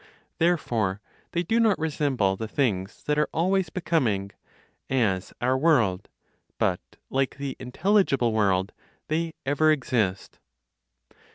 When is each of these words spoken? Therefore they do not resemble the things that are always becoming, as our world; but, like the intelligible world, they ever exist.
Therefore 0.39 0.99
they 1.31 1.43
do 1.43 1.59
not 1.59 1.77
resemble 1.77 2.35
the 2.35 2.47
things 2.47 3.03
that 3.03 3.19
are 3.19 3.29
always 3.31 3.69
becoming, 3.69 4.31
as 4.89 5.31
our 5.41 5.55
world; 5.55 6.09
but, 6.57 6.79
like 7.11 7.37
the 7.37 7.55
intelligible 7.59 8.33
world, 8.33 8.71
they 9.09 9.35
ever 9.45 9.71
exist. 9.71 10.39